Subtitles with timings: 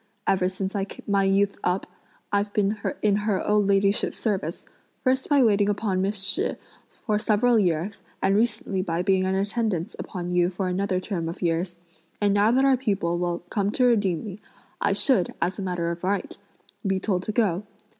[0.25, 0.73] Ever since
[1.05, 1.85] my youth up,
[2.31, 4.65] I've been in her old ladyship's service;
[5.03, 6.55] first by waiting upon Miss Shih
[7.05, 11.43] for several years, and recently by being in attendance upon you for another term of
[11.43, 11.77] years;
[12.19, 14.39] and now that our people will come to redeem me,
[14.81, 16.35] I should, as a matter of right,
[16.83, 17.63] be told to go.